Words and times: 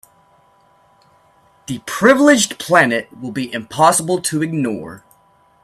The 1.67 1.77
Privileged 1.85 2.57
Planet 2.57 3.07
will 3.21 3.29
be 3.31 3.53
impossible 3.53 4.19
to 4.23 4.41
ignore. 4.41 5.03